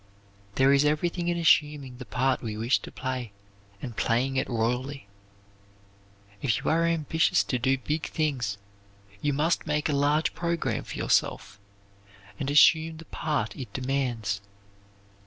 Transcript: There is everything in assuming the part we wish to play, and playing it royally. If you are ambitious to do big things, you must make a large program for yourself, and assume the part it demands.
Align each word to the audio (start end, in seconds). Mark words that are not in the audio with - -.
There 0.55 0.73
is 0.73 0.83
everything 0.83 1.27
in 1.27 1.37
assuming 1.37 1.97
the 1.97 2.05
part 2.07 2.41
we 2.41 2.57
wish 2.57 2.79
to 2.79 2.91
play, 2.91 3.33
and 3.83 3.95
playing 3.95 4.35
it 4.35 4.49
royally. 4.49 5.05
If 6.41 6.57
you 6.57 6.71
are 6.71 6.85
ambitious 6.87 7.43
to 7.43 7.59
do 7.59 7.77
big 7.77 8.07
things, 8.07 8.57
you 9.21 9.31
must 9.31 9.67
make 9.67 9.89
a 9.89 9.93
large 9.93 10.33
program 10.33 10.85
for 10.85 10.95
yourself, 10.97 11.59
and 12.39 12.49
assume 12.49 12.97
the 12.97 13.05
part 13.05 13.55
it 13.55 13.71
demands. 13.73 14.41